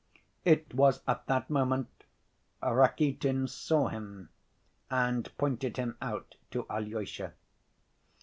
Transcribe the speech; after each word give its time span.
It 0.45 0.73
was 0.73 1.01
at 1.07 1.27
that 1.27 1.51
moment 1.51 2.05
Rakitin 2.63 3.47
saw 3.47 3.89
him 3.89 4.29
and 4.89 5.31
pointed 5.37 5.77
him 5.77 5.95
out 6.01 6.37
to 6.49 6.65
Alyosha. 6.71 7.33